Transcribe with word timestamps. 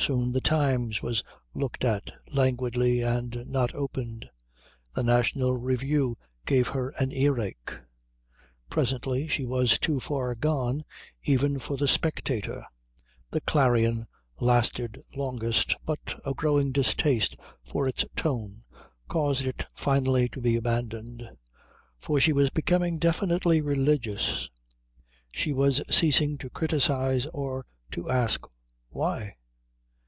Soon 0.00 0.32
the 0.32 0.40
Times 0.40 1.02
was 1.02 1.22
looked 1.52 1.84
at 1.84 2.10
languidly 2.32 3.02
and 3.02 3.46
not 3.46 3.74
opened. 3.74 4.30
The 4.94 5.02
National 5.02 5.52
Review 5.58 6.16
gave 6.46 6.68
her 6.68 6.90
an 6.98 7.12
earache. 7.12 7.78
Presently 8.70 9.26
she 9.28 9.44
was 9.44 9.78
too 9.78 10.00
far 10.00 10.34
gone 10.34 10.86
even 11.24 11.58
for 11.58 11.76
the 11.76 11.88
Spectator. 11.88 12.64
The 13.32 13.42
Clarion 13.42 14.06
lasted 14.40 15.02
longest, 15.14 15.76
but 15.84 16.18
a 16.24 16.32
growing 16.32 16.72
distaste 16.72 17.36
for 17.62 17.86
its 17.86 18.06
tone 18.16 18.62
caused 19.08 19.44
it 19.44 19.66
finally 19.74 20.26
to 20.30 20.40
be 20.40 20.56
abandoned. 20.56 21.28
For 22.00 22.18
she 22.18 22.32
was 22.32 22.48
becoming 22.48 22.96
definitely 22.98 23.60
religious; 23.60 24.48
she 25.34 25.52
was 25.52 25.82
ceasing 25.94 26.38
to 26.38 26.48
criticise 26.48 27.26
or 27.26 27.66
to 27.90 28.08
ask 28.08 28.46
Why? 28.88 29.34